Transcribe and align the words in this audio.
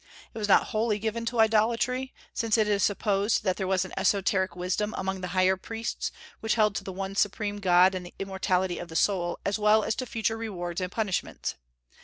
It 0.33 0.37
was 0.39 0.47
not 0.47 0.69
wholly 0.69 0.97
given 0.97 1.27
to 1.27 1.39
idolatry, 1.39 2.11
since 2.33 2.57
it 2.57 2.67
is 2.67 2.81
supposed 2.83 3.43
that 3.43 3.57
there 3.57 3.67
was 3.67 3.85
an 3.85 3.93
esoteric 3.95 4.55
wisdom 4.55 4.95
among 4.97 5.21
the 5.21 5.27
higher 5.37 5.55
priests 5.55 6.11
which 6.39 6.55
held 6.55 6.73
to 6.77 6.83
the 6.83 6.91
One 6.91 7.13
Supreme 7.13 7.59
God 7.59 7.93
and 7.93 8.07
the 8.07 8.15
immortality 8.17 8.79
of 8.79 8.87
the 8.87 8.95
soul, 8.95 9.37
as 9.45 9.59
well 9.59 9.83
as 9.83 9.93
to 9.97 10.07
future 10.07 10.37
rewards 10.37 10.81
and 10.81 10.91
punishments. 10.91 11.53